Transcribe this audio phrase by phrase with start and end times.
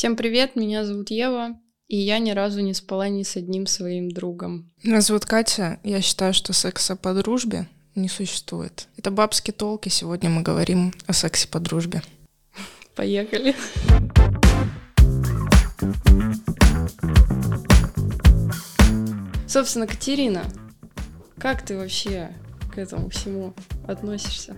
[0.00, 4.10] Всем привет, меня зовут Ева, и я ни разу не спала ни с одним своим
[4.10, 4.72] другом.
[4.82, 8.88] Меня зовут Катя, я считаю, что секса по дружбе не существует.
[8.96, 12.02] Это бабские толки, сегодня мы говорим о сексе по дружбе.
[12.94, 13.54] Поехали.
[19.46, 20.44] Собственно, Катерина,
[21.36, 22.34] как ты вообще
[22.74, 23.52] к этому всему
[23.86, 24.56] относишься?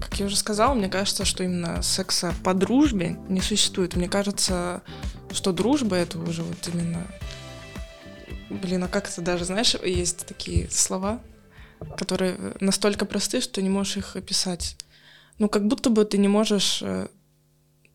[0.00, 3.96] Как я уже сказала, мне кажется, что именно секса по дружбе не существует.
[3.96, 4.82] Мне кажется,
[5.32, 7.06] что дружба это уже вот именно...
[8.48, 11.20] Блин, а как это даже, знаешь, есть такие слова,
[11.96, 14.76] которые настолько просты, что не можешь их описать.
[15.38, 16.80] Ну, как будто бы ты не можешь...
[16.82, 17.08] э,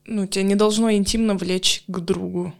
[0.05, 2.53] Ну, тебя не должно интимно влечь к другу.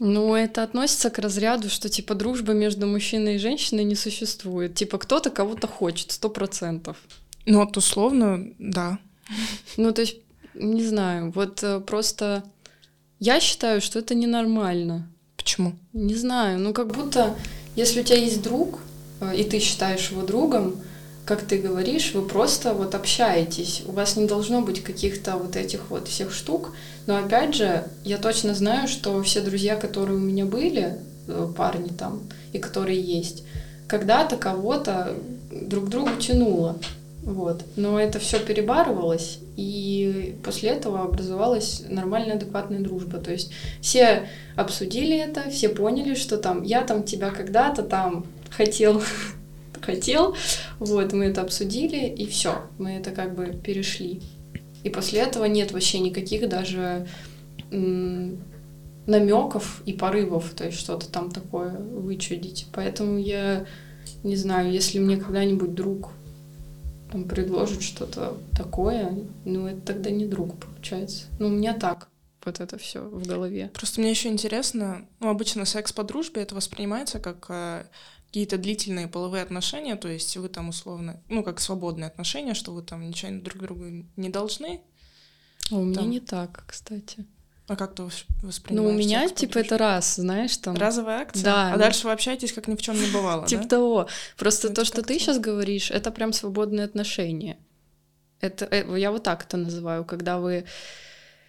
[0.00, 4.74] Ну, это относится к разряду, что типа дружба между мужчиной и женщиной не существует.
[4.74, 6.96] Типа кто-то кого-то хочет, сто процентов.
[7.46, 8.98] Ну, вот условно, да.
[9.76, 10.16] Ну, то есть,
[10.54, 12.44] не знаю, вот э, просто
[13.18, 15.08] я считаю, что это ненормально.
[15.36, 15.74] Почему?
[15.92, 17.34] Не знаю, ну как будто,
[17.76, 18.80] если у тебя есть друг,
[19.20, 20.76] э, и ты считаешь его другом,
[21.24, 23.82] как ты говоришь, вы просто вот общаетесь.
[23.86, 26.72] У вас не должно быть каких-то вот этих вот всех штук.
[27.06, 31.88] Но опять же, я точно знаю, что все друзья, которые у меня были, э, парни
[31.88, 32.22] там,
[32.52, 33.44] и которые есть,
[33.86, 35.14] когда-то кого-то
[35.50, 36.78] друг другу тянуло.
[37.24, 37.64] Вот.
[37.76, 43.18] Но это все перебарывалось, и после этого образовалась нормальная, адекватная дружба.
[43.18, 43.50] То есть
[43.80, 49.00] все обсудили это, все поняли, что там я там тебя когда-то там хотел,
[49.80, 50.36] хотел,
[50.78, 54.20] вот, мы это обсудили, и все, мы это как бы перешли.
[54.82, 57.06] И после этого нет вообще никаких даже
[59.06, 62.66] намеков и порывов, то есть что-то там такое вычудить.
[62.72, 63.64] Поэтому я
[64.22, 66.10] не знаю, если мне когда-нибудь друг
[67.14, 71.26] там предложит что-то такое, ну это тогда не друг получается.
[71.38, 72.08] Ну у меня так
[72.44, 73.70] вот это все в голове.
[73.72, 77.84] Просто мне еще интересно, ну обычно секс по дружбе это воспринимается как э,
[78.26, 82.82] какие-то длительные половые отношения, то есть вы там условно, ну как свободные отношения, что вы
[82.82, 83.84] там ничего друг другу
[84.16, 84.80] не должны.
[85.70, 86.10] А у меня Там.
[86.10, 87.24] не так, кстати.
[87.66, 88.94] А как ты вос- Ну воспринимаешь?
[88.94, 90.76] у меня по типа это раз, знаешь, там.
[90.76, 91.44] разовая акция.
[91.44, 93.68] Да, А ну- дальше вы общаетесь, как ни в чем не бывало, Типа да?
[93.68, 94.08] того.
[94.36, 97.56] Просто Ну, то, что ты сейчас говоришь, это прям свободные отношения.
[98.40, 100.64] Это э, я вот так это называю, когда вы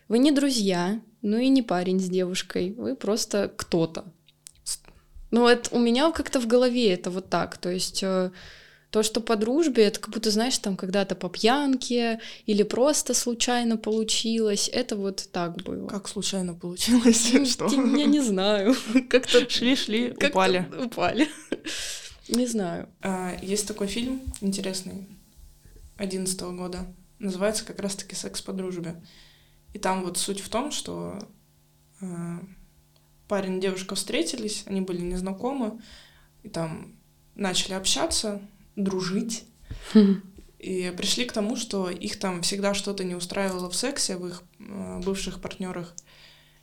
[0.07, 4.05] вы не друзья, ну и не парень с девушкой, вы просто кто-то.
[5.31, 8.31] Ну это у меня как-то в голове это вот так, то есть э,
[8.95, 13.75] то, что по дружбе, это как будто, знаешь, там когда-то по пьянке или просто случайно
[13.75, 15.89] получилось, это вот так было.
[15.89, 17.29] Как случайно получилось?
[17.33, 17.67] Ну, Что?
[17.67, 18.73] Я не знаю,
[19.09, 20.65] как-то Шли-шли, упали.
[20.81, 21.27] Упали.
[22.29, 22.87] Не знаю.
[23.01, 25.09] А, Есть такой фильм интересный,
[25.97, 26.87] 11 года.
[27.19, 29.03] Называется как раз-таки «Секс по дружбе».
[29.73, 31.19] И там вот суть в том, что
[31.99, 32.39] а,
[33.27, 35.81] парень и девушка встретились, они были незнакомы,
[36.43, 36.95] и там
[37.35, 38.41] начали общаться,
[38.75, 39.45] дружить,
[40.59, 44.43] и пришли к тому, что их там всегда что-то не устраивало в сексе, в их
[44.59, 45.93] э, бывших партнерах.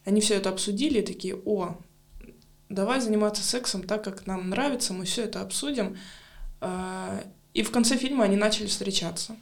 [0.04, 1.78] Они все это обсудили и такие, о,
[2.68, 5.96] давай заниматься сексом так, как нам нравится, мы все это обсудим.
[6.60, 7.22] А,
[7.54, 9.36] И в конце фильма они начали встречаться.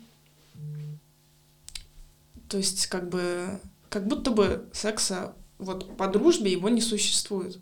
[2.49, 7.59] То есть как бы, как будто бы секса вот по дружбе его не существует.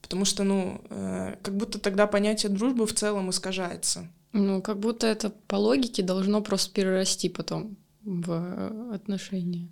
[0.00, 4.08] Потому что, ну, э, как будто тогда понятие дружбы в целом искажается.
[4.32, 9.68] Ну, как будто это по логике должно просто перерасти потом в э, отношения.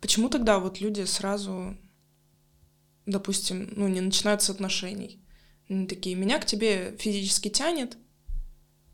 [0.00, 1.76] Почему тогда вот люди сразу,
[3.06, 5.20] допустим, ну, не начинают с отношений?
[5.68, 7.96] Они такие, меня к тебе физически тянет,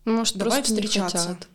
[0.05, 1.19] Ну, может, Давай просто не встречаться.
[1.19, 1.49] хотят.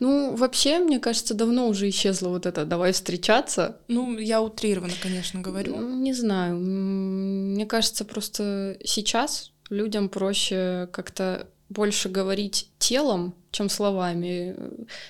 [0.00, 3.78] Ну, вообще, мне кажется, давно уже исчезло вот это «давай встречаться».
[3.88, 5.76] ну, я утрированно, конечно, говорю.
[5.76, 6.56] Ну, Не знаю.
[6.56, 14.56] Мне кажется, просто сейчас людям проще как-то больше говорить телом, чем словами.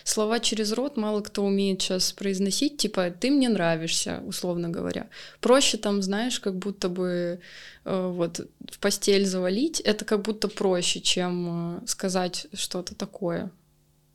[0.04, 5.08] Слова через рот мало кто умеет сейчас произносить, типа «ты мне нравишься», условно говоря.
[5.40, 7.40] Проще там, знаешь, как будто бы
[7.84, 8.40] э, вот
[8.70, 13.50] в постель завалить, это как будто проще, чем э, сказать что-то такое.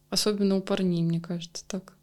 [0.09, 1.93] Особенно у парней, мне кажется, так.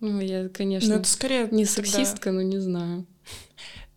[0.00, 3.06] Ну, я, конечно, Но это скорее не тогда сексистка, но не знаю.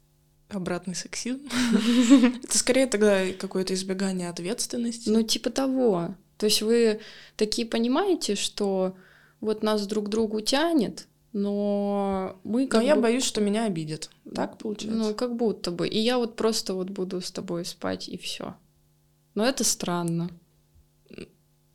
[0.55, 1.41] обратный сексизм.
[2.44, 5.09] Это скорее тогда какое-то избегание ответственности.
[5.09, 6.15] Ну, типа того.
[6.38, 7.00] То есть вы
[7.35, 8.95] такие понимаете, что
[9.39, 13.65] вот нас друг к другу тянет, но мы Но как я бы- боюсь, что меня
[13.65, 14.09] обидят.
[14.33, 15.00] Так получается?
[15.09, 15.88] Ну, как будто бы.
[15.88, 18.55] И я вот просто вот буду с тобой спать, и все.
[19.35, 20.29] Но это странно.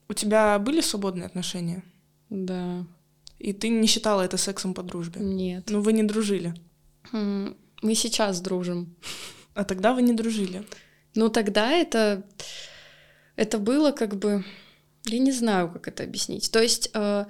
[0.08, 1.82] У тебя были свободные отношения?
[2.30, 2.86] Да.
[3.38, 5.20] И ты не считала это сексом по дружбе?
[5.20, 5.64] Нет.
[5.70, 6.54] Ну, вы не дружили.
[7.82, 8.96] Мы сейчас дружим.
[9.54, 10.64] А тогда вы не дружили?
[11.14, 12.24] Ну, тогда это,
[13.36, 14.44] это было как бы...
[15.04, 16.50] Я не знаю, как это объяснить.
[16.50, 17.24] То есть э,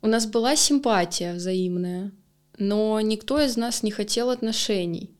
[0.00, 2.12] у нас была симпатия взаимная,
[2.58, 5.10] но никто из нас не хотел отношений.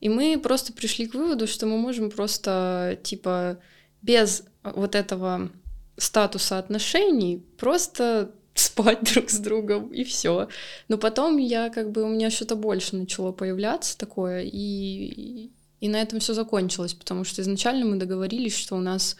[0.00, 3.58] И мы просто пришли к выводу, что мы можем просто, типа,
[4.02, 5.50] без вот этого
[5.96, 10.48] статуса отношений просто спать друг с другом и все.
[10.88, 15.50] Но потом я как бы у меня что-то больше начало появляться такое, и,
[15.80, 19.16] и на этом все закончилось, потому что изначально мы договорились, что у нас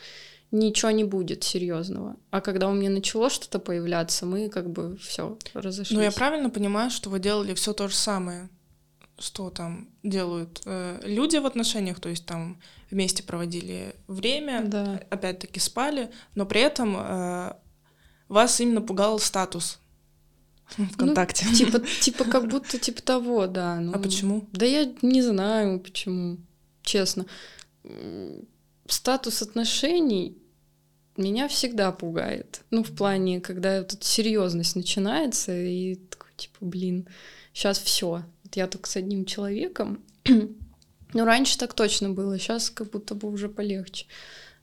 [0.50, 2.16] ничего не будет серьезного.
[2.30, 5.96] А когда у меня начало что-то появляться, мы как бы все разошлись.
[5.96, 8.48] Ну, я правильно понимаю, что вы делали все то же самое,
[9.18, 12.60] что там делают э, люди в отношениях, то есть там
[12.90, 15.00] вместе проводили время, да.
[15.10, 17.52] опять-таки спали, но при этом э,
[18.28, 19.78] вас именно пугал статус
[20.66, 21.46] ВКонтакте.
[21.48, 23.80] Ну, типа, типа как будто типа того, да.
[23.80, 24.46] Ну, а почему?
[24.52, 26.38] Да я не знаю, почему,
[26.82, 27.26] честно.
[28.86, 30.36] Статус отношений
[31.16, 32.62] меня всегда пугает.
[32.70, 37.08] Ну, в плане, когда вот эта серьезность начинается, и такой, типа, блин,
[37.52, 38.22] сейчас все.
[38.44, 40.02] Вот я только с одним человеком.
[40.24, 44.06] ну, раньше так точно было, сейчас как будто бы уже полегче.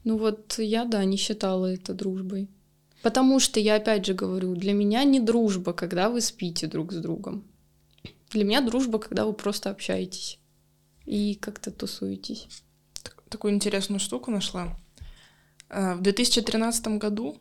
[0.04, 2.48] Ну вот я, да, не считала это дружбой.
[3.06, 6.96] Потому что, я опять же говорю, для меня не дружба, когда вы спите друг с
[6.96, 7.44] другом.
[8.32, 10.40] Для меня дружба, когда вы просто общаетесь
[11.06, 12.48] и как-то тусуетесь.
[13.30, 14.76] Такую интересную штуку нашла.
[15.70, 17.38] А, в 2013 году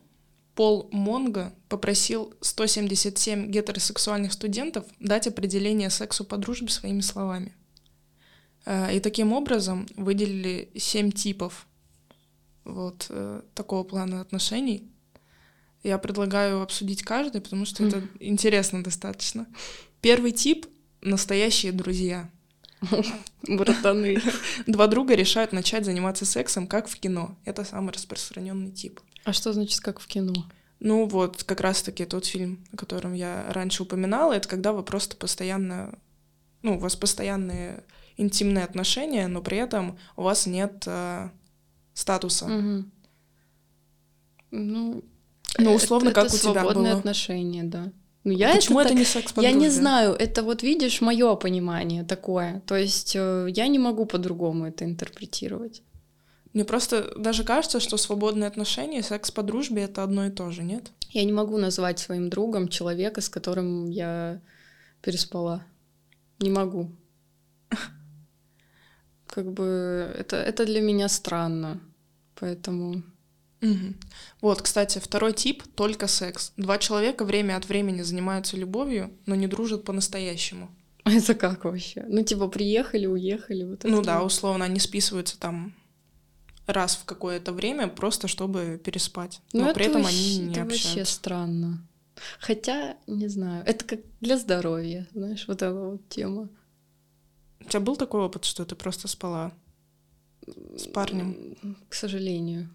[0.53, 7.55] Пол Монго попросил 177 гетеросексуальных студентов дать определение сексу по дружбе своими словами.
[8.67, 11.65] А, и таким образом выделили семь типов
[12.65, 14.91] вот э, такого плана отношений.
[15.85, 19.45] Я предлагаю обсудить каждый, потому что это интересно достаточно.
[20.01, 20.65] Первый тип—
[21.01, 22.27] настоящие друзья.
[23.47, 24.19] Братаны.
[24.65, 27.37] Два друга решают начать заниматься сексом, как в кино.
[27.45, 28.99] Это самый распространенный тип.
[29.25, 30.33] А что значит как в кино?
[30.79, 35.15] Ну вот, как раз-таки тот фильм, о котором я раньше упоминала, это когда вы просто
[35.15, 35.99] постоянно,
[36.63, 37.83] ну, у вас постоянные
[38.17, 41.29] интимные отношения, но при этом у вас нет э,
[41.93, 42.45] статуса.
[42.45, 42.85] Угу.
[44.49, 45.03] Ну,
[45.57, 46.61] ну, условно, это, как это у тебя было.
[46.61, 47.91] свободные отношения, да.
[48.25, 51.35] Ну, я Почему это, это так, не секс Я не знаю, это вот видишь мое
[51.35, 52.61] понимание такое.
[52.65, 55.83] То есть э, я не могу по-другому это интерпретировать.
[56.51, 60.49] Мне просто даже кажется, что свободные отношения и секс по дружбе это одно и то
[60.49, 60.91] же, нет?
[61.09, 64.41] Я не могу назвать своим другом человека, с которым я
[65.01, 65.63] переспала.
[66.39, 66.91] Не могу.
[69.27, 71.79] Как бы это, это для меня странно.
[72.35, 73.03] Поэтому
[73.61, 73.93] Угу.
[74.41, 76.51] Вот, кстати, второй тип— только секс.
[76.57, 80.69] Два человека время от времени занимаются любовью, но не дружат по-настоящему.
[81.03, 82.03] А это как вообще?
[82.07, 83.63] Ну, типа, приехали, уехали.
[83.63, 85.73] Вот ну да, условно, они списываются там
[86.65, 89.39] раз в какое-то время, просто чтобы переспать.
[89.53, 90.87] Но ну, при этом вообще, они не это общаются.
[90.87, 91.87] вообще странно.
[92.39, 96.49] Хотя, не знаю, это как для здоровья, знаешь, вот эта вот тема.
[97.59, 99.53] У тебя был такой опыт, что ты просто спала
[100.75, 101.55] с парнем?
[101.89, 102.69] К сожалению.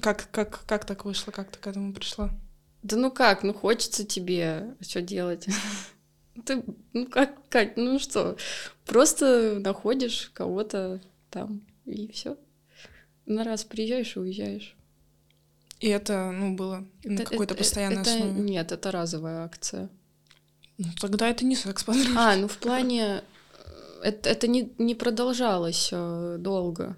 [0.00, 2.30] Как, как, как так вышло, как ты к этому пришла?
[2.82, 5.46] Да ну как, ну хочется тебе, что делать?
[6.46, 8.36] Ты, ну как, как, ну что,
[8.86, 12.38] просто находишь кого-то там, и все.
[13.26, 14.74] На раз приезжаешь и уезжаешь.
[15.80, 18.40] И это, ну, было это, на какой-то постоянной это, основе?
[18.40, 19.90] Нет, это разовая акция.
[20.78, 22.12] Ну, тогда это не секс подружки.
[22.16, 23.22] А, ну в плане...
[23.64, 26.96] Э, это, это не, не продолжалось э, долго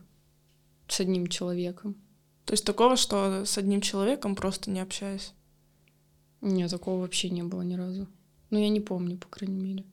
[0.86, 1.96] с одним человеком.
[2.44, 5.32] То есть такого, что с одним человеком просто не общаюсь?
[6.40, 8.06] Нет, такого вообще не было ни разу.
[8.50, 9.84] Ну, я не помню, по крайней мере.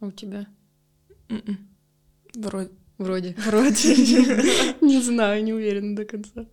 [0.00, 0.46] А у тебя?
[1.28, 1.68] М-м.
[2.34, 2.70] Вроде.
[2.98, 3.34] Вроде.
[3.46, 3.94] Вроде.
[4.80, 6.46] Не знаю, не уверена до конца.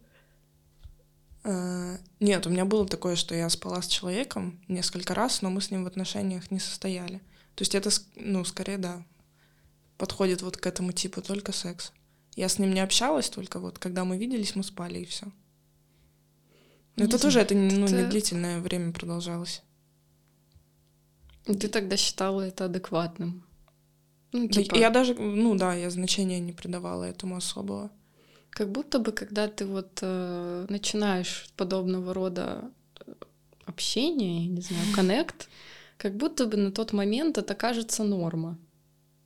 [1.44, 5.62] А, нет, у меня было такое, что я спала с человеком несколько раз, но мы
[5.62, 7.18] с ним в отношениях не состояли.
[7.56, 9.04] То есть это, ну, скорее, да,
[9.98, 11.92] подходит вот к этому типу только секс.
[12.36, 15.28] Я с ним не общалась, только вот когда мы виделись, мы спали и все.
[16.96, 17.22] Но это знаю.
[17.22, 17.96] тоже это, ну, это...
[17.96, 19.64] не длительное время продолжалось.
[21.46, 23.44] Ты тогда считала это адекватным?
[24.32, 24.76] Ну, типа...
[24.76, 27.92] Я даже, ну да, я значения не придавала этому особого.
[28.50, 32.72] Как будто бы, когда ты вот э, начинаешь подобного рода
[33.06, 33.14] э,
[33.66, 35.50] общение, я не знаю, коннект,
[35.98, 38.58] как будто бы на тот момент это кажется норма.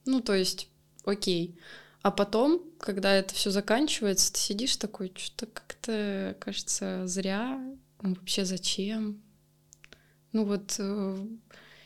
[0.05, 0.69] Ну, то есть,
[1.05, 1.57] окей,
[2.05, 7.59] а потом, когда это все заканчивается, ты сидишь такой, что-то как-то кажется зря,
[7.99, 9.23] ну, вообще зачем?
[10.31, 11.27] Ну вот э,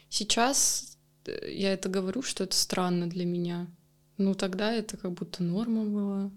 [0.09, 3.67] сейчас э, я это говорю, что это странно для меня.
[4.17, 6.31] Ну, тогда это как будто норма была.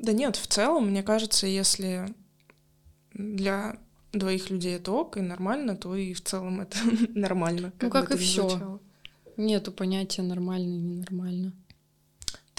[0.00, 2.14] Да нет, в целом, мне кажется, если
[3.12, 3.76] для
[4.12, 7.72] двоих людей это ок и нормально, то и в целом это нормально.
[7.80, 8.78] ну, как и все.
[9.36, 11.52] Нету понятия нормально и ненормально.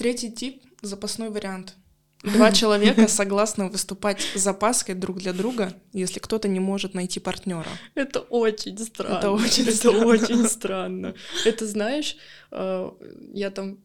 [0.01, 1.75] Третий тип— запасной вариант.
[2.24, 7.70] Два человека согласны выступать запаской друг для друга, если кто-то не может найти партнера.
[7.93, 9.17] Это очень странно.
[9.20, 10.05] Это очень Это странно.
[10.08, 11.13] очень странно.
[11.46, 12.17] Это знаешь,
[12.50, 12.91] э,
[13.31, 13.77] я там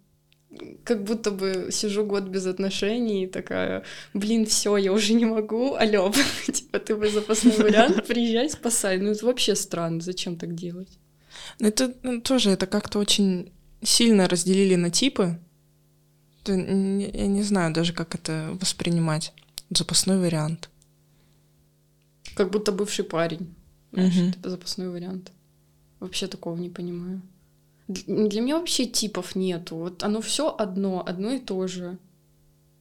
[0.85, 5.75] как будто бы сижу год без отношений и такая, блин, все, я уже не могу,
[5.75, 6.11] алло,
[6.51, 8.97] типа ты мой запасной вариант, приезжай, спасай.
[8.97, 10.99] Ну это вообще странно, зачем так делать?
[11.59, 15.39] Ну, Это ну, тоже, это как-то очень сильно разделили на типы.
[16.53, 19.33] Я не знаю даже, как это воспринимать.
[19.71, 20.71] Запасной вариант.
[22.35, 23.55] Как будто бывший парень.
[23.93, 24.29] Знаешь, Мгм.
[24.31, 25.33] это запасной вариант.
[26.01, 27.23] Вообще такого не понимаю.
[27.89, 29.77] Для меня вообще типов нету.
[29.77, 31.99] Вот оно все одно, одно и то же.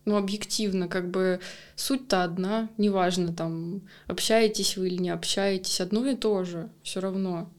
[0.05, 1.39] Ну, объективно, как бы
[1.75, 7.49] суть-то одна, неважно, там, общаетесь вы или не общаетесь, одно и то же, все равно.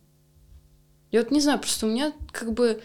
[1.10, 2.80] Я вот не знаю, просто у меня как бы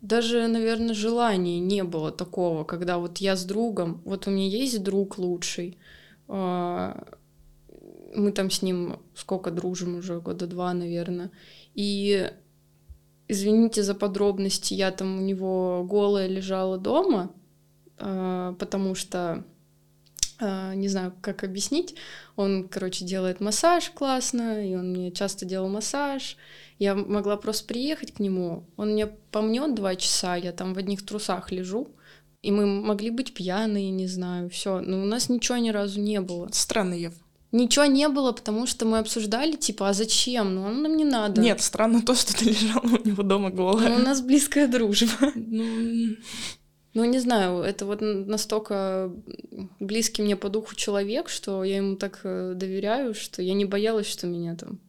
[0.00, 4.82] даже, наверное, желания не было такого, когда вот я с другом, вот у меня есть
[4.82, 5.78] друг лучший,
[6.28, 7.06] а,
[8.14, 11.30] мы там с ним сколько дружим уже, года два, наверное,
[11.74, 12.30] и
[13.28, 17.30] извините за подробности, я там у него голая лежала дома,
[17.98, 19.44] а, потому что
[20.40, 21.94] не знаю, как объяснить.
[22.36, 26.36] Он, короче, делает массаж классно, и он мне часто делал массаж.
[26.78, 31.06] Я могла просто приехать к нему, он мне помнет два часа, я там в одних
[31.06, 31.88] трусах лежу,
[32.42, 34.80] и мы могли быть пьяные, не знаю, все.
[34.80, 36.48] Но у нас ничего ни разу не было.
[36.52, 37.14] Странно, Ев.
[37.52, 40.54] Ничего не было, потому что мы обсуждали, типа, а зачем?
[40.54, 41.40] Ну, оно нам не надо.
[41.40, 43.96] Нет, странно то, что ты лежала у него дома голая.
[43.96, 45.32] у нас близкая дружба.
[45.34, 46.16] Ну,
[46.96, 49.12] Ну, не знаю, это вот настолько
[49.80, 54.06] близкий мне по духу человек, что я ему так э, доверяю, что я не боялась,
[54.06, 54.80] что меня там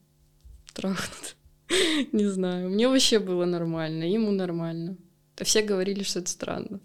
[0.73, 1.35] трахнут.
[2.13, 2.69] Не знаю.
[2.69, 4.95] Мне вообще было нормально, ему нормально.
[5.37, 6.79] А все говорили, что это странно.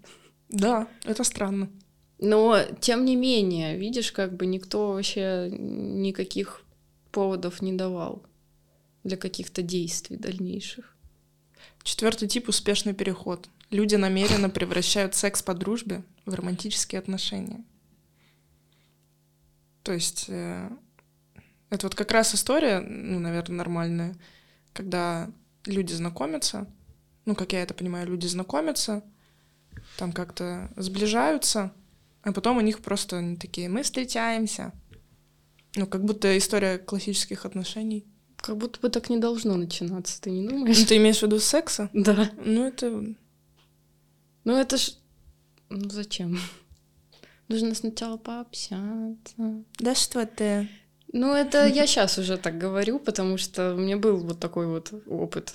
[0.49, 1.71] да, это странно.
[2.19, 6.65] Но, тем не менее, видишь, как бы никто вообще никаких
[7.13, 8.25] поводов не давал
[9.05, 10.97] для каких-то действий дальнейших.
[11.85, 13.49] Четвертый тип— успешный переход.
[13.73, 17.65] Люди намеренно превращают секс по дружбе в романтические отношения.
[19.83, 20.71] То есть э,
[21.71, 24.15] это вот как раз история, ну, наверное, нормальная,
[24.75, 25.29] когда
[25.65, 26.69] люди знакомятся,
[27.25, 29.03] ну, как я это понимаю, люди знакомятся,
[29.97, 31.73] там как-то сближаются,
[32.23, 34.73] а потом у них просто они такие, мы встречаемся.
[35.77, 38.05] Ну, как будто история классических отношений.
[38.37, 40.85] Как будто бы так не должно начинаться, ты не Ну, думаешь?
[40.85, 41.89] ты имеешь в виду секса?
[41.95, 42.31] Да.
[42.45, 43.15] Ну, это
[44.45, 44.93] Ну это ж...
[45.69, 46.39] Ну зачем?
[47.49, 49.65] Нужно сначала пообщаться.
[49.79, 50.69] Да что ты?
[51.13, 54.93] Ну это я сейчас уже так говорю, потому что у меня был вот такой вот
[55.07, 55.55] опыт.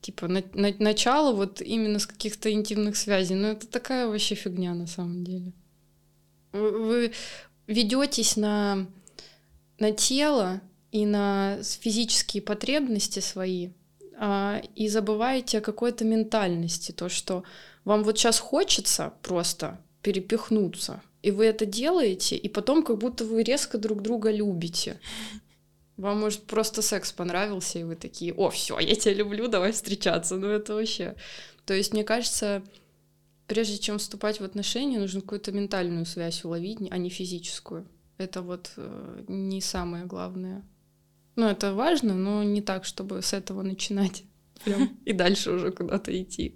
[0.00, 3.34] Типа на- на- начало вот именно с каких-то интимных связей.
[3.34, 5.52] Но это такая вообще фигня на самом деле.
[6.52, 7.12] Вы, вы
[7.66, 8.86] ведетесь на,
[9.78, 10.60] на тело
[10.92, 13.70] и на физические потребности свои,
[14.18, 17.44] а, и забываете о какой-то ментальности, то, что
[17.88, 23.42] вам вот сейчас хочется просто перепихнуться, и вы это делаете, и потом как будто вы
[23.42, 25.00] резко друг друга любите.
[25.96, 30.36] Вам, может, просто секс понравился, и вы такие, о, все, я тебя люблю, давай встречаться.
[30.36, 31.16] Ну, это вообще...
[31.64, 32.62] То есть, мне кажется,
[33.46, 37.88] прежде чем вступать в отношения, нужно какую-то ментальную связь уловить, а не физическую.
[38.18, 40.62] Это вот э, не самое главное.
[41.36, 44.24] Ну, это важно, но не так, чтобы с этого начинать
[44.62, 46.54] прям и дальше уже куда-то идти.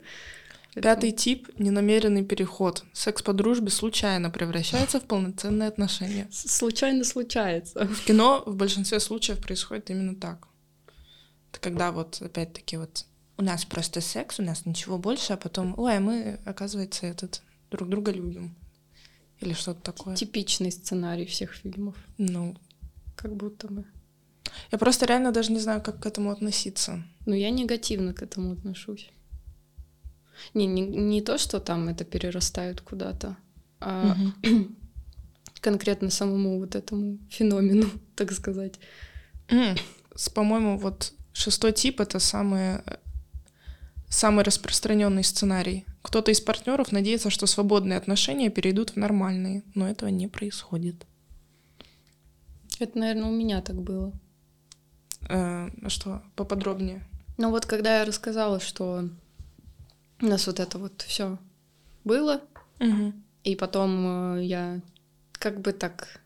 [0.75, 2.85] Пятый тип— ненамеренный переход.
[2.95, 6.29] Секс по дружбе случайно превращается в полноценные отношения.
[6.33, 7.87] Случайно случается.
[7.87, 10.49] В кино в большинстве случаев происходит именно так.
[11.51, 13.05] Это когда вот опять-таки вот
[13.37, 17.43] у нас просто секс, у нас ничего больше, а потом, ой, а мы, оказывается, этот
[17.71, 18.57] друг друга любим.
[19.41, 20.15] Или что-то такое.
[20.15, 21.97] Типичный сценарий всех фильмов.
[22.17, 22.57] Ну,
[23.17, 23.85] Как будто бы.
[24.71, 27.03] я просто реально даже не знаю, как к этому относиться.
[27.27, 29.11] Но я негативно к этому отношусь.
[30.55, 33.37] Не, не, не то, что там это перерастает куда-то,
[33.81, 34.17] а
[35.61, 38.79] конкретно самому вот этому феномену, так сказать.
[40.15, 42.81] С, по-моему, вот шестой тип это самый,
[44.09, 45.87] самый распространенный сценарий.
[46.03, 51.07] Кто-то из партнеров надеется, что свободные отношения перейдут в нормальные, но этого не происходит.
[52.81, 54.13] Это, наверное, у меня так было.
[55.29, 57.07] Э, а что поподробнее?
[57.39, 59.09] Ну вот когда я рассказала, что
[60.23, 61.39] у нас вот это вот все
[62.05, 62.41] было,
[62.81, 63.13] Угу.
[63.45, 64.81] и потом э, я
[65.33, 66.21] как бы так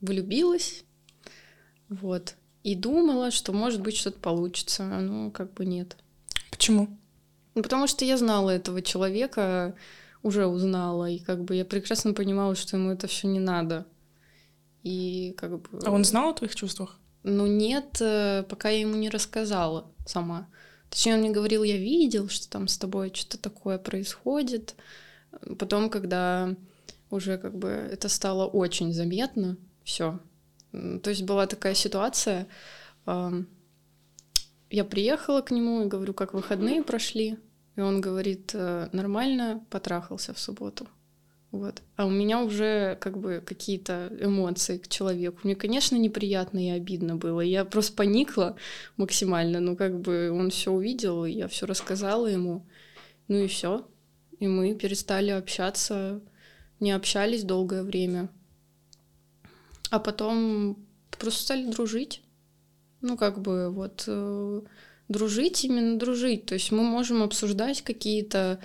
[0.00, 0.84] влюбилась,
[1.88, 5.96] вот, и думала, что может быть что-то получится, ну как бы нет.
[6.50, 6.88] Почему?
[7.54, 9.74] Ну, потому что я знала этого человека,
[10.22, 13.86] уже узнала, и как бы я прекрасно понимала, что ему это все не надо.
[14.82, 15.80] И как бы...
[15.84, 16.98] А он знал о твоих чувствах?
[17.22, 20.48] Ну нет, э, пока я ему не рассказала сама.
[20.90, 24.74] Точнее, он мне говорил, я видел, что там с тобой что-то такое происходит.
[25.58, 26.54] Потом, когда
[27.10, 30.20] уже как бы это стало очень заметно, все.
[30.72, 32.46] То есть была такая ситуация,
[33.06, 37.38] я приехала к нему и говорю, как выходные прошли,
[37.76, 40.86] и он говорит, «Э, нормально, потрахался в субботу.
[41.52, 41.82] Вот.
[41.96, 45.40] А у меня уже как бы какие-то эмоции к человеку.
[45.42, 47.40] Мне, конечно, неприятно и обидно было.
[47.40, 48.56] Я просто поникла
[48.96, 49.58] максимально.
[49.58, 52.66] Ну, как бы он все увидел, и я все рассказала ему.
[53.26, 53.86] Ну и все.
[54.38, 56.20] И мы перестали общаться,
[56.78, 58.28] не общались долгое время.
[59.90, 60.78] А потом
[61.18, 62.22] просто стали дружить.
[63.00, 64.60] Ну, как бы вот э,
[65.08, 66.46] дружить, именно дружить.
[66.46, 68.60] То есть мы можем обсуждать какие-то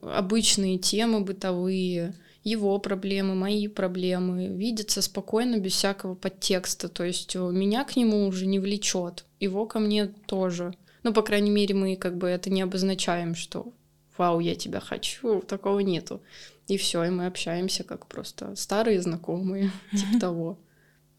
[0.00, 6.88] обычные темы бытовые, его проблемы, мои проблемы, видеться спокойно, без всякого подтекста.
[6.88, 10.74] То есть э, меня к нему уже не влечет, его ко мне тоже.
[11.02, 13.72] Ну, по крайней мере, мы как бы это не обозначаем, что
[14.16, 16.22] вау, я тебя хочу, такого нету.
[16.68, 20.58] И все, и мы общаемся как просто старые знакомые, типа того.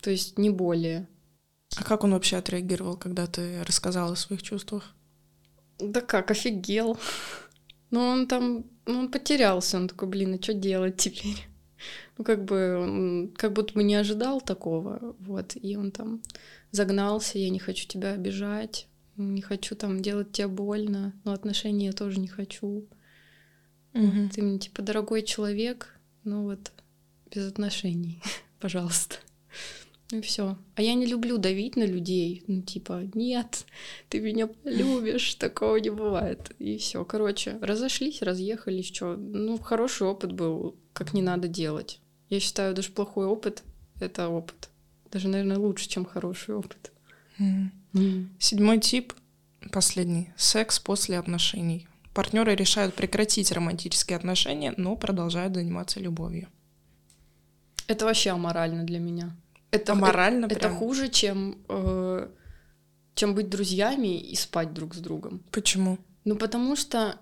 [0.01, 1.08] То есть не более.
[1.77, 4.94] А как он вообще отреагировал, когда ты рассказала о своих чувствах?
[5.80, 6.98] Да как, офигел.
[7.93, 11.38] Ну, он там, ну, он потерялся, он такой, блин, а что делать теперь?
[12.17, 16.21] Ну, как бы, он как будто бы не ожидал такого, вот, и он там
[16.71, 21.91] загнался, я не хочу тебя обижать, не хочу там делать тебе больно, но отношения я
[21.91, 22.88] тоже не хочу.
[23.93, 24.29] Мгм.
[24.29, 26.71] Ты мне, типа, дорогой человек, ну вот,
[27.29, 28.23] без отношений,
[28.60, 29.17] пожалуйста.
[30.13, 30.58] И все.
[30.76, 32.43] А я не люблю давить на людей.
[32.45, 33.65] Ну, типа, нет,
[34.10, 36.52] ты меня любишь, такого не бывает.
[36.60, 37.04] И все.
[37.04, 39.15] Короче, разошлись, разъехались, что.
[39.15, 41.99] Ну, хороший опыт был, как не надо делать.
[42.30, 43.63] Я считаю, даже плохой опыт—
[43.99, 44.69] это опыт.
[45.12, 46.91] Даже, наверное, лучше, чем хороший опыт.
[47.39, 48.30] Мгм.
[48.38, 49.13] Седьмой тип,
[49.71, 50.30] последний.
[50.38, 51.88] Секс после отношений.
[52.13, 56.49] Партнеры решают прекратить романтические отношения, но продолжают заниматься любовью.
[57.88, 59.36] Это вообще аморально для меня.
[59.73, 60.75] Это, Аморально это, прям?
[60.75, 62.29] хуже, чем, э,
[63.15, 65.43] чем быть друзьями и спать друг с другом.
[65.51, 65.97] Почему?
[66.25, 67.17] Ну, потому что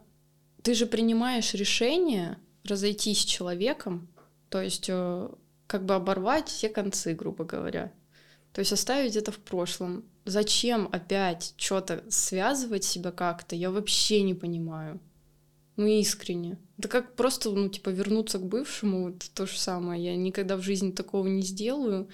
[0.61, 4.09] ты же принимаешь решение разойтись с человеком,
[4.49, 5.29] то есть э,
[5.67, 7.93] как бы оборвать все концы, грубо говоря.
[8.51, 10.03] То есть оставить это в прошлом.
[10.25, 14.99] Зачем опять что-то связывать себя как-то, я вообще не понимаю.
[15.77, 16.59] Ну, искренне.
[16.77, 20.03] Это как просто, ну, типа, вернуться к бывшему, вот то же самое.
[20.03, 22.09] Я никогда в жизни такого не сделаю,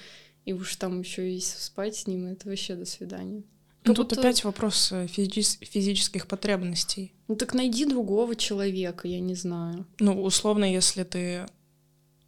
[0.48, 3.44] и уж там еще и спать с ним, это вообще до свидания.
[3.84, 7.14] Ну, тут будто- опять вопрос э, физис- физических потребностей.
[7.28, 9.86] Ну, так найди другого человека, я не знаю.
[10.00, 11.46] Ну, условно, если ты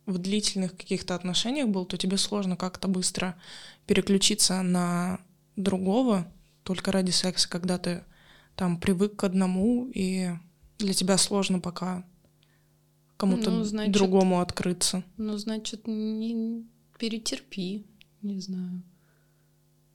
[0.06, 3.36] в длительных каких-то отношениях был, то тебе сложно как-то быстро
[3.88, 5.20] переключиться на
[5.56, 6.26] другого
[6.64, 8.04] только ради секса, когда ты
[8.56, 10.30] там привык к одному, и
[10.78, 12.04] для тебя сложно пока
[13.18, 15.04] кому-то Ну, значит- другому открыться.
[15.18, 16.64] Ну, значит, не
[16.98, 17.86] перетерпи,
[18.22, 18.82] не знаю.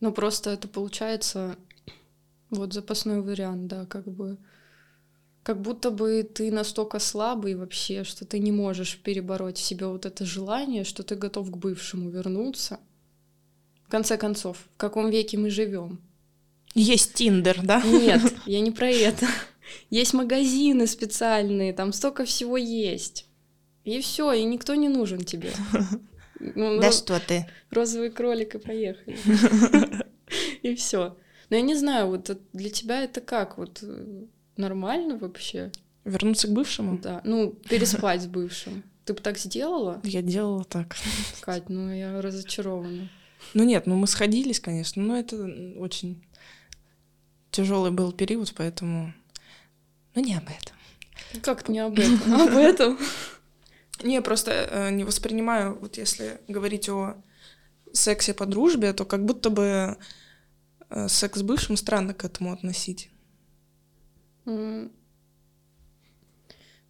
[0.01, 1.57] Ну, просто это получается
[2.51, 4.39] вот запасной вариант, да, как бы
[5.45, 10.07] как будто бы ты настолько слабый вообще, что ты не можешь перебороть в себе вот
[10.07, 12.81] это желание, что ты готов к бывшему вернуться.
[13.87, 16.01] В конце концов, в каком веке мы живем?
[16.75, 17.83] Есть Тиндер, да?
[17.83, 19.27] Нет, я не про это.
[19.91, 23.27] Есть магазины специальные, там столько всего есть.
[23.85, 25.53] И все, и никто не нужен тебе.
[26.41, 27.47] Ну, роз- что ты?
[27.71, 29.17] Розовый кролик и поехали.
[30.63, 31.17] И все.
[31.51, 33.59] Но я не знаю, вот для тебя это как?
[33.59, 34.25] Вот э,
[34.57, 35.71] нормально вообще?
[36.05, 36.99] Вернуться к бывшему?
[36.99, 37.21] Да.
[37.25, 38.83] Ну, переспать с бывшим.
[39.05, 40.97] Ты бы так сделала, Я делала так.
[41.41, 41.69] Кать?
[41.69, 43.11] Ну, я разочарована.
[43.53, 45.37] Ну нет, ну мы сходились, конечно, но это
[45.77, 46.25] очень
[47.51, 49.13] тяжелый был период, поэтому...
[50.15, 51.43] Ну не об этом.
[51.43, 52.35] Как не об этом?
[52.35, 52.99] Об этом?
[54.03, 57.23] Не, просто э, не воспринимаю, вот если говорить о
[57.93, 59.97] сексе по дружбе, то как будто бы
[60.91, 63.11] э, секс с бывшим странно к этому относить.
[64.47, 64.91] М.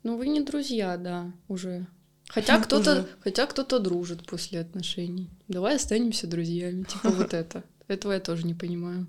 [0.03, 1.87] Ну, вы не друзья, да, уже.
[2.29, 5.31] Хотя кто-то, хотя кто-то дружит после отношений.
[5.47, 7.65] Давай останемся друзьями, типа вот это.
[7.87, 9.07] Этого я тоже не понимаю.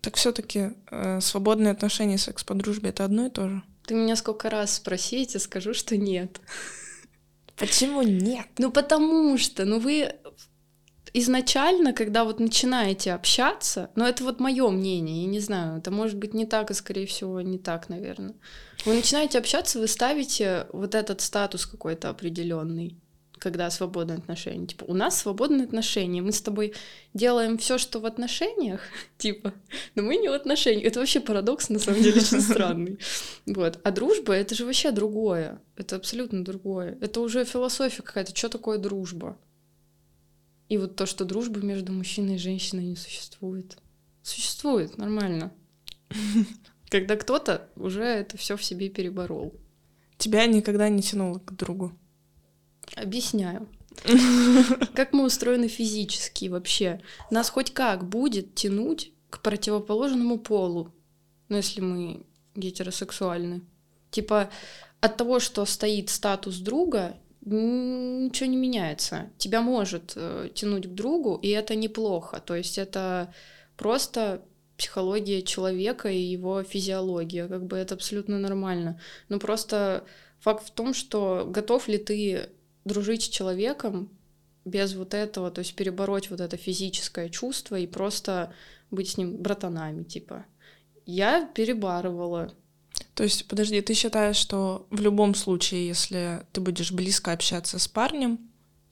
[0.00, 3.62] Так все-таки э, свободные отношения и секс по дружбе это одно и то же.
[3.88, 6.42] Ты меня сколько раз спроси, я тебе скажу, что нет.
[7.56, 8.46] Почему нет?
[8.58, 10.14] Ну потому что, ну вы
[11.14, 16.18] изначально, когда вот начинаете общаться, но это вот мое мнение, я не знаю, это может
[16.18, 18.34] быть не так, и скорее всего не так, наверное.
[18.84, 22.98] Вы начинаете общаться, вы ставите вот этот статус какой-то определенный
[23.38, 24.66] когда свободные отношения.
[24.66, 26.74] Типа, у нас свободные отношения, мы с тобой
[27.14, 28.80] делаем все, что в отношениях,
[29.18, 29.54] типа,
[29.94, 30.86] но мы не в отношениях.
[30.86, 32.98] Это вообще парадокс, на самом деле, очень странный.
[33.46, 33.80] Вот.
[33.82, 35.60] А дружба— это же вообще другое.
[35.76, 36.98] Это абсолютно другое.
[37.00, 38.36] Это уже философия какая-то.
[38.36, 39.38] Что такое дружба?
[40.68, 43.78] И вот то, что дружба между мужчиной и женщиной не существует.
[44.22, 45.52] Существует, нормально.
[46.90, 49.54] Когда кто-то уже это все в себе переборол.
[50.18, 51.92] Тебя никогда не тянуло к другу?
[53.00, 53.68] Объясняю.
[54.94, 57.00] Как мы устроены физически вообще?
[57.30, 60.92] Нас хоть как будет тянуть к противоположному полу,
[61.48, 63.62] ну, если мы гетеросексуальны.
[64.10, 64.50] Типа
[65.00, 69.30] от того, что стоит статус друга, ничего не меняется.
[69.38, 72.40] Тебя может э, тянуть к другу, и это неплохо.
[72.40, 73.32] То есть это
[73.76, 74.42] просто
[74.76, 77.48] психология человека и его физиология.
[77.48, 79.00] Как бы это абсолютно нормально.
[79.28, 80.04] Но просто
[80.40, 82.50] факт в том, что готов ли ты
[82.88, 84.10] дружить с человеком
[84.64, 88.52] без вот этого, то есть перебороть вот это физическое чувство и просто
[88.90, 90.44] быть с ним братанами, типа.
[91.06, 92.52] Я перебарывала.
[93.14, 97.88] То есть, подожди, ты считаешь, что в любом случае, если ты будешь близко общаться с
[97.88, 98.38] парнем,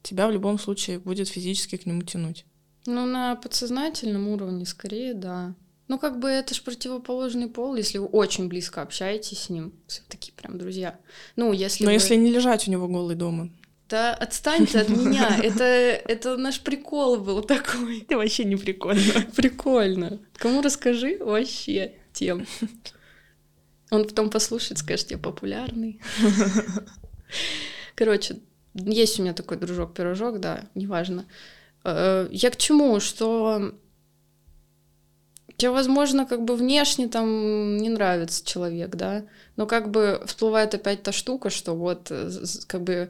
[0.03, 2.45] тебя в любом случае будет физически к нему тянуть?
[2.87, 5.55] Ну, на подсознательном уровне скорее, да.
[5.89, 9.73] Ну, как бы это же противоположный пол, если вы очень близко общаетесь с ним,
[10.09, 10.99] такие прям друзья.
[11.37, 11.95] Ну, если Но вы...
[11.95, 13.51] если не лежать у него голый дома.
[13.89, 15.39] Да отстань ты от меня.
[15.43, 18.01] Это, это наш прикол был такой.
[18.01, 19.27] Это вообще не прикольно.
[19.37, 20.19] Прикольно.
[20.37, 22.47] Кому расскажи, вообще тем.
[23.91, 26.01] Он потом послушает, скажет, я популярный.
[27.95, 28.41] Короче,
[28.75, 31.27] есть у меня такой дружок-пирожок, да, неважно.
[31.85, 32.99] Э, я к чему?
[32.99, 33.73] Что
[35.57, 39.25] тебе, возможно, как бы внешне там не нравится человек, да,
[39.57, 42.31] но как бы всплывает опять та штука, что вот э,
[42.67, 43.09] как бы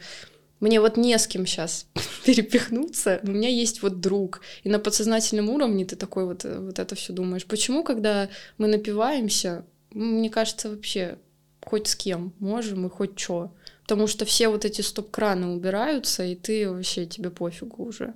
[0.60, 1.86] мне вот не с кем сейчас
[2.24, 4.40] перепихнуться, у меня есть вот друг.
[4.64, 7.46] И на подсознательном уровне ты такой вот, э, вот это все думаешь.
[7.46, 11.18] Почему, когда мы напиваемся, мне кажется, вообще
[11.64, 13.52] хоть с кем можем и хоть что.
[13.82, 18.14] Потому что все вот эти стоп-краны убираются, и ты вообще, тебе пофигу уже.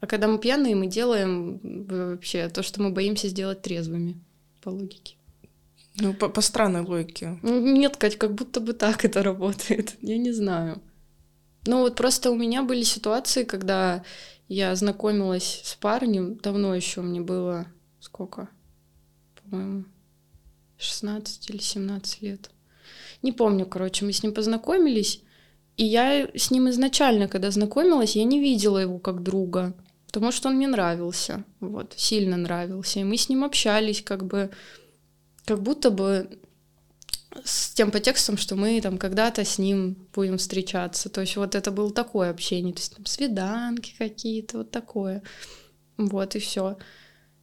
[0.00, 4.20] А когда мы пьяные, мы делаем вообще то, что мы боимся сделать трезвыми,
[4.62, 5.16] по логике.
[5.96, 7.38] Ну, по, по странной логике.
[7.42, 9.96] Нет, Кать, как будто бы так это работает.
[10.00, 10.80] Я не знаю.
[11.66, 14.02] Ну вот просто у меня были ситуации, когда
[14.48, 17.66] я знакомилась с парнем, давно еще мне было
[18.00, 18.48] сколько?
[19.42, 19.84] По-моему,
[20.78, 22.50] 16 или 17 лет.
[23.22, 25.22] Не помню, короче, мы с ним познакомились,
[25.76, 29.74] и я с ним изначально, когда знакомилась, я не видела его как друга,
[30.06, 34.50] потому что он мне нравился, вот, сильно нравился, и мы с ним общались, как бы,
[35.44, 36.38] как будто бы
[37.44, 41.08] с тем подтекстом, что мы там когда-то с ним будем встречаться.
[41.08, 45.22] То есть вот это было такое общение, то есть там свиданки какие-то, вот такое.
[45.96, 46.78] Вот и все.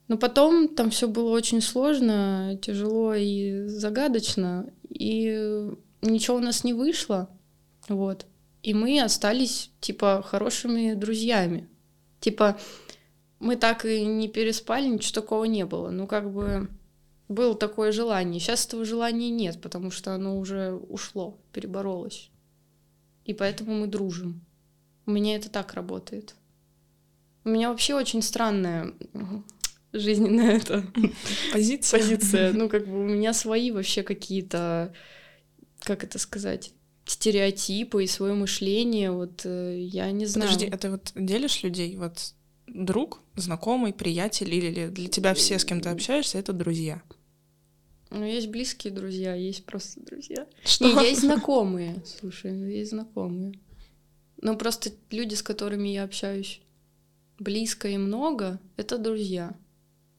[0.08, 5.70] Но потом там все было очень сложно, тяжело и загадочно, и
[6.02, 7.30] ничего у нас не вышло.
[7.88, 8.26] Вот.
[8.64, 11.70] И мы остались, типа, хорошими друзьями.
[12.20, 12.58] Типа,
[13.40, 15.90] мы так и не переспали, ничего такого не было.
[15.90, 16.70] Ну, как бы
[17.28, 18.40] было такое желание.
[18.40, 22.30] Сейчас этого желания нет, потому что оно уже ушло, переборолось.
[23.26, 24.42] И поэтому мы дружим.
[25.06, 26.36] У меня это так работает.
[27.44, 28.94] У меня вообще очень странная
[29.94, 30.86] жизненная это
[31.54, 32.00] позиция.
[32.00, 32.54] позиция.
[32.54, 34.94] Ну, как бы у меня свои вообще какие-то,
[35.80, 36.72] как это сказать,
[37.06, 39.12] стереотипы и свое мышление.
[39.12, 40.52] Вот э, я не знаю.
[40.52, 41.96] Подожди, а ты вот делишь людей?
[41.98, 42.34] Вот
[42.68, 47.02] друг, знакомый, приятель или для тебя все, с кем ты общаешься, это друзья?
[48.10, 50.48] Ну, есть близкие друзья, есть просто друзья.
[50.64, 50.86] Что?
[50.86, 53.54] Не, есть знакомые, слушай, есть знакомые.
[54.42, 56.62] Ну, просто люди, с которыми я общаюсь
[57.40, 59.56] близко и много, это друзья,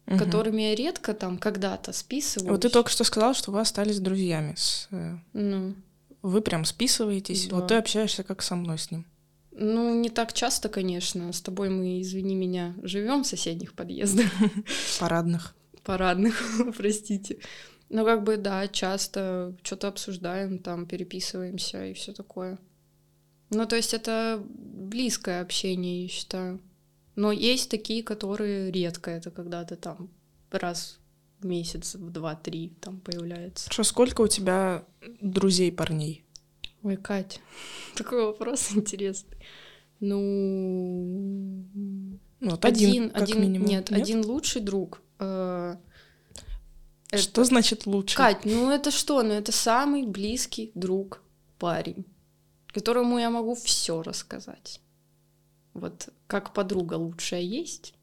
[0.06, 0.18] угу.
[0.18, 2.50] которыми я редко там когда-то списываюсь.
[2.50, 4.54] Вот ты только что сказал, что вы остались друзьями.
[4.56, 4.88] С...
[4.90, 5.74] Э, ну.
[6.22, 7.56] Вы прям списываетесь, да.
[7.56, 9.06] вот ты общаешься как со мной с ним.
[9.52, 11.32] Ну, не так часто, конечно.
[11.32, 14.26] С тобой мы, извини меня, живем в соседних подъездах.
[15.00, 15.54] Парадных.
[15.82, 16.40] Парадных,
[16.76, 17.38] простите.
[17.90, 22.58] Ну, как бы, да, часто что-то обсуждаем, там, переписываемся и все такое.
[23.50, 26.60] Ну, то есть это близкое общение, я считаю.
[27.16, 30.10] Но есть такие, которые редко, это когда ты там
[30.50, 30.98] раз
[31.42, 33.64] месяц, в два-три там появляется.
[33.64, 34.84] Хорошо, сколько у тебя
[35.20, 36.24] друзей парней?
[36.82, 37.40] Ой, Кать,
[37.96, 39.38] такой вопрос интересный.
[40.00, 41.64] Ну,
[42.40, 43.66] ну вот один, как один, минимум.
[43.66, 45.02] Нет, нет, один лучший друг.
[45.18, 45.76] Э,
[47.14, 47.44] что это...
[47.44, 48.16] значит лучший?
[48.16, 49.22] Кать, ну это что?
[49.22, 51.22] Ну это самый близкий друг
[51.58, 52.04] парень,
[52.72, 54.80] которому я могу все рассказать.
[55.74, 57.94] Вот как подруга лучшая есть,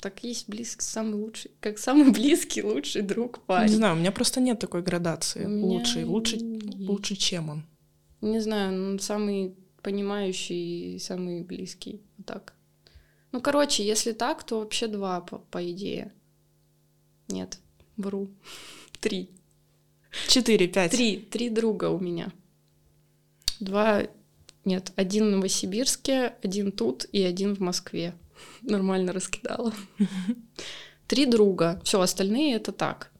[0.00, 3.70] так есть близкий, самый лучший, как самый близкий, лучший друг парень.
[3.70, 5.44] Не знаю, у меня просто нет такой градации.
[5.44, 6.38] Лучший, лучше,
[6.78, 7.66] лучше, чем он.
[8.20, 12.02] Не знаю, он самый понимающий самый близкий.
[12.16, 12.54] Вот так.
[13.32, 16.12] Ну, короче, если так, то вообще два, по, по идее.
[17.28, 17.58] Нет,
[17.98, 18.30] вру.
[19.00, 19.28] Три.
[20.28, 20.92] Четыре, пять.
[20.92, 21.18] Три.
[21.18, 22.32] Три друга у меня.
[23.60, 24.04] Два...
[24.64, 28.14] Нет, один в Новосибирске, один тут и один в Москве.
[28.62, 29.72] Нормально раскидала.
[31.06, 31.80] Три друга.
[31.84, 33.10] Все, остальные это так.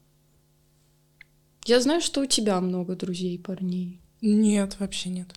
[1.65, 4.01] Я знаю, что у тебя много друзей, парней.
[4.21, 5.35] Нет, вообще нет.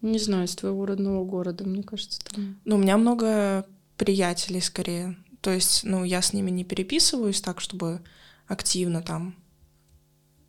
[0.00, 2.60] Не знаю, из твоего родного города, мне кажется, там.
[2.64, 5.16] Ну, у меня много приятелей скорее.
[5.40, 8.02] То есть, ну, я с ними не переписываюсь так, чтобы
[8.46, 9.34] активно там.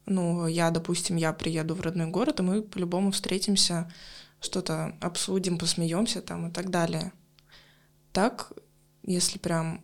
[0.05, 3.91] Ну, я, допустим, я приеду в родной город, и мы по-любому встретимся,
[4.39, 7.11] что-то обсудим, посмеемся там и так далее.
[8.11, 8.53] Так,
[9.03, 9.83] если прям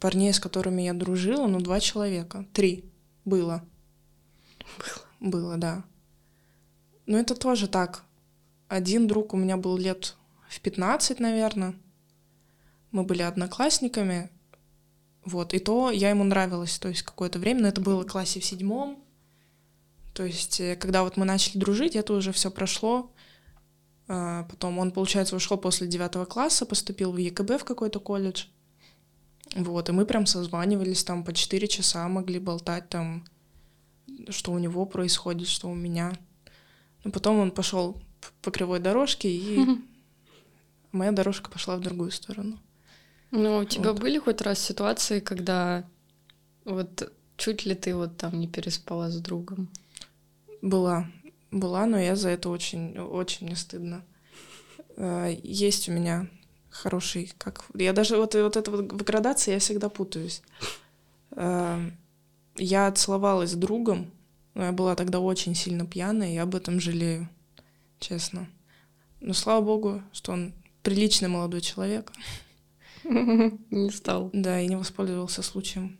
[0.00, 2.90] парней, с которыми я дружила, ну, два человека, три
[3.24, 3.64] было.
[4.78, 5.04] Было.
[5.20, 5.84] Было, да.
[7.06, 8.04] Но это тоже так.
[8.68, 10.16] Один друг у меня был лет
[10.48, 11.74] в 15, наверное.
[12.90, 14.30] Мы были одноклассниками.
[15.24, 18.40] Вот, и то я ему нравилась, то есть какое-то время, но это было в классе
[18.40, 19.02] в седьмом.
[20.12, 23.10] То есть, э, когда вот мы начали дружить, это уже все прошло.
[24.06, 28.46] А, потом он, получается, ушел после девятого класса, поступил в ЕКБ в какой-то колледж.
[29.56, 33.24] Вот, и мы прям созванивались там по четыре часа, могли болтать там,
[34.28, 36.12] что у него происходит, что у меня.
[37.02, 38.00] Но потом он пошел
[38.42, 39.64] по кривой дорожке, и
[40.92, 42.58] моя дорожка пошла в другую сторону.
[43.36, 44.00] Ну, у тебя вот.
[44.00, 45.84] были хоть раз ситуации, когда
[46.64, 49.68] вот чуть ли ты вот там не переспала с другом?
[50.62, 51.10] Была.
[51.50, 54.04] Была, но я за это очень, очень не стыдно.
[54.96, 56.28] А, есть у меня
[56.70, 57.64] хороший, как...
[57.74, 60.40] Я даже вот, вот это вот в градации я всегда путаюсь.
[61.32, 61.80] А,
[62.54, 64.12] я целовалась с другом,
[64.54, 67.28] но я была тогда очень сильно пьяная, и об этом жалею,
[67.98, 68.48] честно.
[69.20, 72.12] Но слава богу, что он приличный молодой человек.
[73.70, 74.30] Не стал.
[74.32, 75.98] Да, и не воспользовался случаем.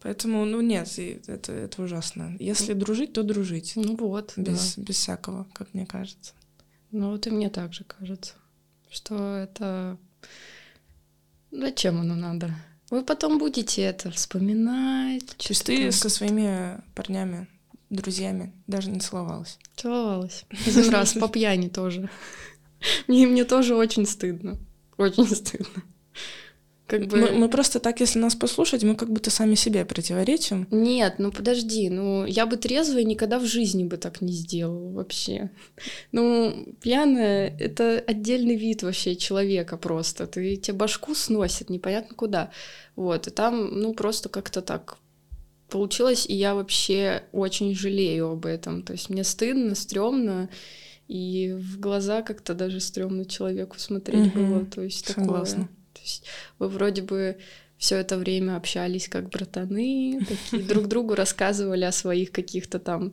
[0.00, 2.36] Поэтому, ну нет, это, это ужасно.
[2.40, 3.74] Если дружить, то дружить.
[3.76, 4.32] Ну вот.
[4.36, 4.82] Без, да.
[4.82, 6.32] без всякого, как мне кажется.
[6.90, 8.34] Ну вот и мне также кажется,
[8.90, 9.96] что это...
[11.50, 12.54] Зачем оно надо?
[12.90, 15.26] Вы потом будете это вспоминать.
[15.26, 17.46] То есть ты со своими парнями,
[17.90, 19.58] друзьями даже не целовалась?
[19.76, 20.44] Целовалась.
[20.66, 22.10] Один раз по пьяни тоже.
[23.06, 24.58] Мне, мне тоже очень стыдно.
[24.98, 25.82] Очень стыдно.
[26.92, 27.16] Как бы...
[27.16, 30.66] мы, мы просто так, если нас послушать, мы как будто сами себе противоречим.
[30.70, 35.50] Нет, ну подожди, ну я бы трезвая никогда в жизни бы так не сделала вообще.
[36.10, 40.26] Ну, пьяная— это отдельный вид вообще человека просто.
[40.26, 42.50] Ты тебе башку сносит непонятно куда.
[42.94, 44.98] Вот, и там, ну, просто как-то так
[45.70, 48.82] получилось, и я вообще очень жалею об этом.
[48.82, 50.50] То есть мне стыдно, стрёмно,
[51.08, 54.66] и в глаза как-то даже стрёмно человеку смотреть угу, было.
[54.66, 55.62] То есть Согласна.
[55.62, 56.24] такое то есть
[56.58, 57.38] вы вроде бы
[57.78, 63.12] все это время общались как братаны, такие друг другу рассказывали о своих каких-то там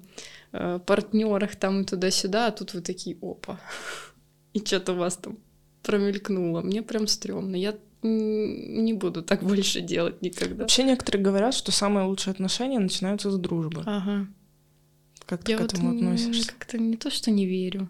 [0.51, 3.59] э, партнерах там и туда-сюда, а тут вы такие, опа,
[4.53, 5.37] и что-то у вас там
[5.83, 6.61] промелькнуло.
[6.61, 7.55] Мне прям стрёмно.
[7.55, 10.63] Я не буду так больше делать никогда.
[10.63, 13.83] Вообще некоторые говорят, что самые лучшие отношения начинаются с дружбы.
[13.85, 14.27] Ага.
[15.27, 16.51] Как ты Я к этому вот относишься?
[16.57, 17.87] Как-то не то, что не верю.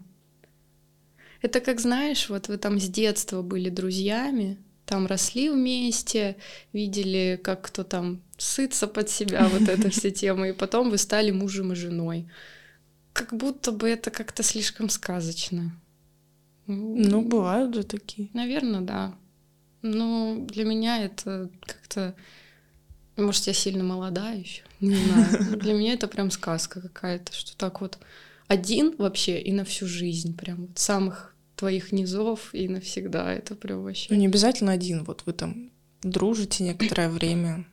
[1.40, 4.58] Это как, знаешь, вот вы там с детства были друзьями,
[4.90, 6.36] там росли вместе,
[6.72, 11.30] видели, как кто там сытся под себя, вот эта вся тема, и потом вы стали
[11.30, 12.28] мужем и женой.
[13.12, 15.70] Как будто бы это как-то слишком сказочно.
[16.66, 18.30] Ну, бывают же такие.
[18.34, 19.14] Наверное, да.
[19.82, 22.16] Но для меня это как-то...
[23.16, 25.58] Может, я сильно молода еще, не знаю.
[25.58, 27.98] Для меня это прям сказка какая-то, что так вот
[28.48, 33.32] один вообще и на всю жизнь, прям вот самых твоих низов и навсегда.
[33.32, 34.06] Это прям вообще...
[34.10, 35.04] Ну, не обязательно один.
[35.04, 35.70] Вот вы там
[36.02, 37.66] дружите некоторое время,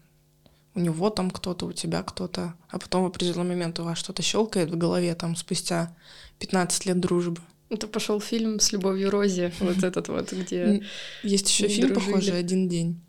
[0.76, 4.21] у него там кто-то, у тебя кто-то, а потом в определенный момент у вас что-то
[4.21, 5.95] щелкает в голове там спустя
[6.39, 7.41] 15 лет дружбы.
[7.69, 10.84] Это пошел фильм с Любовью Рози, вот этот вот, где...
[11.23, 13.00] Есть еще фильм, похожий «Один день».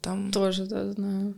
[0.00, 0.32] там...
[0.32, 1.34] Тоже, да, знаю.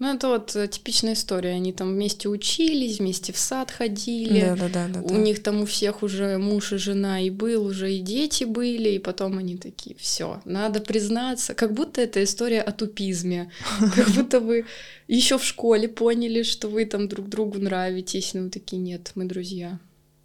[0.00, 1.50] Ну, это вот э, типичная история.
[1.50, 4.40] Они там вместе учились, вместе в сад ходили.
[4.40, 5.00] Да, да, да, да.
[5.02, 8.88] У них там у всех уже муж и жена и был, уже и дети были,
[8.88, 11.52] и потом они такие, все, надо признаться.
[11.52, 13.50] Как будто это история о тупизме.
[13.94, 14.64] Как будто вы
[15.06, 18.32] еще в школе поняли, что вы там друг другу нравитесь.
[18.32, 19.78] Ну, такие, нет, мы друзья.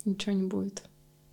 [0.06, 0.84] Ничего не будет.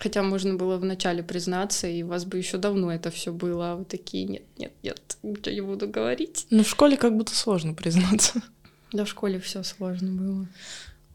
[0.02, 3.76] Хотя можно было вначале признаться, и у вас бы еще давно это все было, а
[3.76, 6.48] вы такие, нет, нет, нет, ничего не буду говорить.
[6.50, 8.42] Ну, в школе как будто сложно признаться.
[8.92, 10.48] Да, в школе все сложно было.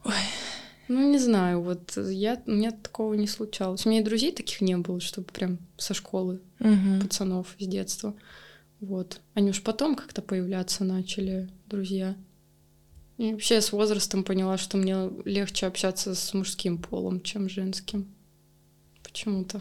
[0.04, 0.14] Ой.
[0.88, 3.84] Ну, не знаю, вот я, у меня такого не случалось.
[3.84, 7.02] У меня и друзей таких не было, чтобы прям со школы Мгм.
[7.02, 8.14] пацанов с детства.
[8.80, 9.20] Вот.
[9.34, 12.16] Они уж потом как-то появляться начали, друзья.
[13.18, 18.08] И вообще я с возрастом поняла, что мне легче общаться с мужским полом, чем женским.
[19.18, 19.60] Почему-то.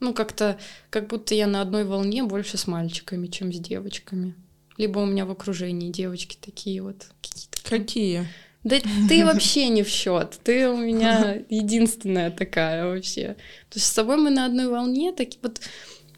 [0.00, 0.58] Ну, как-то,
[0.90, 4.34] как будто я на одной волне больше с мальчиками, чем с девочками.
[4.76, 7.58] Либо у меня в окружении девочки такие вот какие-то.
[7.62, 8.26] Какие?
[8.64, 8.76] Да
[9.08, 10.40] ты вообще не в счет.
[10.42, 13.36] Ты у меня единственная такая вообще.
[13.70, 15.12] То есть с тобой мы на одной волне.
[15.12, 15.60] Такие вот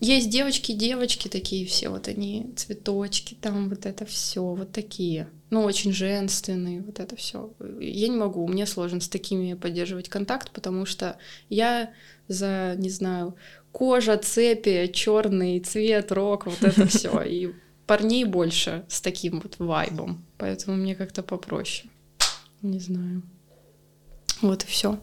[0.00, 5.28] есть девочки, девочки такие все, вот они цветочки, там вот это все, вот такие.
[5.50, 7.50] Ну, очень женственные, вот это все.
[7.80, 11.16] Я не могу, мне сложно с такими поддерживать контакт, потому что
[11.48, 11.90] я
[12.28, 13.34] за, не знаю,
[13.72, 17.20] кожа, цепи, черный цвет, рок, вот это все.
[17.22, 17.52] И
[17.86, 20.24] парней больше с таким вот вайбом.
[20.36, 21.90] Поэтому мне как-то попроще.
[22.62, 23.22] Не знаю.
[24.42, 24.98] Вот и все.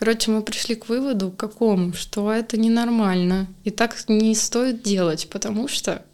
[0.00, 3.48] Короче, мы пришли к выводу, к какому, что это ненормально.
[3.64, 6.06] И так не стоит делать, потому что...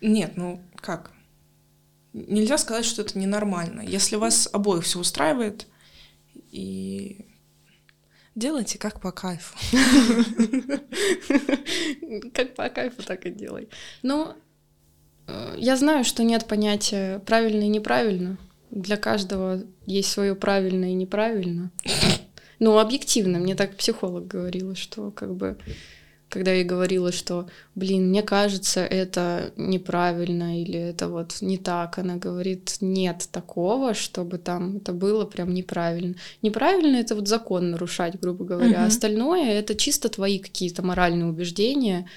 [0.00, 1.10] Нет, ну как?
[2.12, 3.80] Нельзя сказать, что это ненормально.
[3.80, 5.66] Если вас обоих все устраивает,
[6.52, 7.26] и
[8.36, 9.58] делайте как по кайфу.
[12.34, 13.68] Как по кайфу, так и делай.
[14.02, 14.36] Но
[15.26, 18.36] э, я знаю, что нет понятия правильно и неправильно.
[18.70, 21.72] Для каждого есть свое правильно и неправильно.
[22.62, 25.56] Ну, объективно, мне так психолог говорила, что как бы,
[26.28, 32.14] когда я говорила, что, блин, мне кажется, это неправильно или это вот не так, она
[32.14, 36.14] говорит, нет такого, чтобы там это было прям неправильно.
[36.40, 38.86] Неправильно это вот закон нарушать, грубо говоря, а Мгм.
[38.86, 42.08] остальное это чисто твои какие-то моральные убеждения,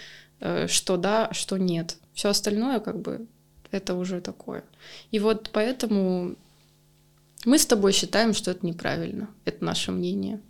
[0.42, 1.98] э, что да, что нет.
[2.14, 3.26] Все остальное как бы
[3.72, 4.64] это уже такое.
[5.10, 6.36] И вот поэтому
[7.46, 9.30] мы с тобой считаем, что это неправильно.
[9.46, 10.42] Это наше мнение.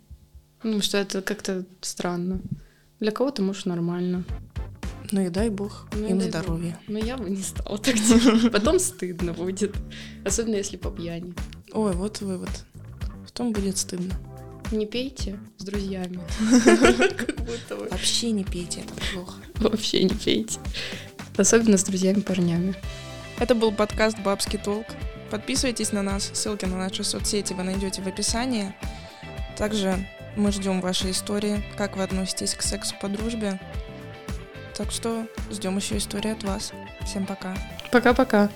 [0.62, 2.40] Ну, что это как-то странно.
[3.00, 4.24] Для кого-то, может, нормально.
[5.12, 6.80] Ну и дай бог Ну им дай здоровья.
[6.88, 8.50] Но я бы не стала так делать.
[8.50, 9.76] Потом стыдно будет.
[10.24, 11.34] Особенно если по пьяни.
[11.72, 12.50] Ой, вот вывод.
[13.24, 14.14] Потом будет стыдно.
[14.72, 16.20] Не пейте с друзьями.
[17.16, 17.88] Как будто бы.
[17.88, 19.34] Вообще не пейте, это плохо.
[19.56, 20.58] Вообще не пейте.
[21.36, 22.74] Особенно с друзьями-парнями.
[23.38, 24.86] Это был подкаст «Бабский толк».
[25.30, 28.74] Подписывайтесь на нас, ссылки на наши соцсети вы найдете в описании.
[29.56, 33.58] Также мы ждем ваши истории, как вы относитесь к сексу по дружбе.
[34.76, 36.72] Так что ждем еще истории от вас.
[37.04, 37.56] Всем пока.
[37.90, 38.50] Пока-пока.